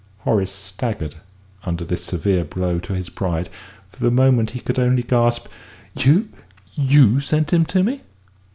[0.21, 1.13] Horace staggered
[1.63, 3.49] under this severe blow to his pride;
[3.91, 5.45] for the moment he could only gasp:
[5.95, 6.29] "You
[6.73, 8.01] you sent him to me?"